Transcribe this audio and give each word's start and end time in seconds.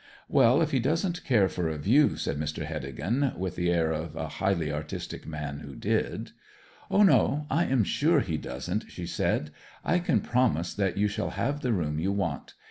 'Well, 0.27 0.63
if 0.63 0.71
he 0.71 0.79
doesn't 0.79 1.23
care 1.23 1.47
for 1.47 1.69
a 1.69 1.77
view,' 1.77 2.17
said 2.17 2.39
Mr. 2.39 2.65
Heddegan, 2.65 3.33
with 3.37 3.55
the 3.55 3.69
air 3.71 3.91
of 3.91 4.15
a 4.15 4.27
highly 4.27 4.73
artistic 4.73 5.27
man 5.27 5.59
who 5.59 5.75
did. 5.75 6.31
'O 6.89 7.03
no 7.03 7.45
I 7.51 7.65
am 7.65 7.83
sure 7.83 8.19
he 8.21 8.37
doesn't,' 8.39 8.89
she 8.89 9.05
said. 9.05 9.51
'I 9.85 9.99
can 9.99 10.21
promise 10.21 10.73
that 10.73 10.97
you 10.97 11.07
shall 11.07 11.29
have 11.29 11.59
the 11.61 11.71
room 11.71 11.99
you 11.99 12.11
want. 12.11 12.55